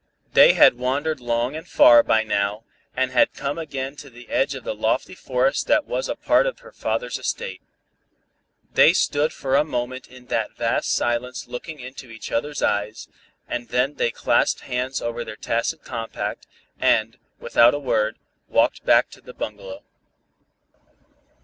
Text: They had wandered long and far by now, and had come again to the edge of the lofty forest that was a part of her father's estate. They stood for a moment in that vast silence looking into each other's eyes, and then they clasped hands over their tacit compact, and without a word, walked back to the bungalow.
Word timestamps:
They 0.33 0.53
had 0.53 0.79
wandered 0.79 1.19
long 1.19 1.55
and 1.55 1.67
far 1.67 2.01
by 2.01 2.23
now, 2.23 2.63
and 2.97 3.11
had 3.11 3.35
come 3.35 3.59
again 3.59 3.95
to 3.97 4.09
the 4.09 4.29
edge 4.29 4.55
of 4.55 4.63
the 4.63 4.73
lofty 4.73 5.13
forest 5.13 5.67
that 5.67 5.85
was 5.85 6.09
a 6.09 6.15
part 6.15 6.47
of 6.47 6.61
her 6.61 6.71
father's 6.71 7.19
estate. 7.19 7.61
They 8.73 8.93
stood 8.93 9.31
for 9.31 9.55
a 9.55 9.63
moment 9.63 10.07
in 10.07 10.25
that 10.25 10.57
vast 10.57 10.91
silence 10.91 11.47
looking 11.47 11.79
into 11.79 12.09
each 12.09 12.31
other's 12.31 12.63
eyes, 12.63 13.09
and 13.47 13.67
then 13.67 13.93
they 13.93 14.09
clasped 14.09 14.61
hands 14.61 15.03
over 15.03 15.23
their 15.23 15.35
tacit 15.35 15.83
compact, 15.83 16.47
and 16.79 17.19
without 17.39 17.75
a 17.75 17.77
word, 17.79 18.17
walked 18.47 18.83
back 18.83 19.11
to 19.11 19.21
the 19.21 19.35
bungalow. 19.35 19.83